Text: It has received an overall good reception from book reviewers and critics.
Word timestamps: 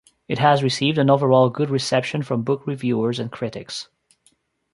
It 0.27 0.39
has 0.39 0.63
received 0.63 0.97
an 0.97 1.11
overall 1.11 1.51
good 1.51 1.69
reception 1.69 2.23
from 2.23 2.41
book 2.41 2.65
reviewers 2.65 3.19
and 3.19 3.31
critics. 3.31 3.87